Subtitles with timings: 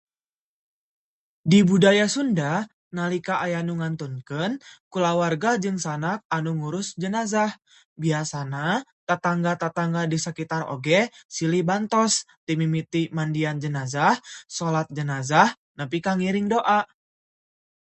[1.51, 2.51] Di budaya sunda,
[2.97, 4.51] nalika aya nu ngantunkeun,
[4.93, 7.51] kulawarga jeung sanak anu ngurus jenazah.
[8.03, 8.65] Biasana,
[9.09, 10.99] tatangga-tatangga di sakitar oge
[11.35, 12.13] silih bantos
[12.45, 14.15] ti mimiti mandian jenazah,
[14.57, 16.79] solat jenazah, nepi ka ngiring doa.